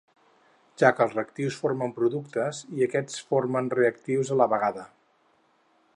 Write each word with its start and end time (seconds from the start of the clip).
Ja 0.81 0.89
que 0.99 1.03
els 1.05 1.13
reactius 1.17 1.57
formen 1.65 1.93
productes 1.99 2.63
i 2.79 2.85
aquests 2.87 3.21
formen 3.35 3.71
reactius 3.77 4.33
a 4.37 4.43
la 4.43 4.49
vegada. 4.55 4.91